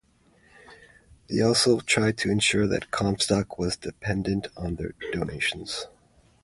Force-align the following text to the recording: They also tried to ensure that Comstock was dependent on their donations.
They 1.29 1.41
also 1.41 1.79
tried 1.81 2.17
to 2.17 2.31
ensure 2.31 2.65
that 2.65 2.89
Comstock 2.89 3.59
was 3.59 3.77
dependent 3.77 4.47
on 4.57 4.73
their 4.77 4.95
donations. 5.13 5.85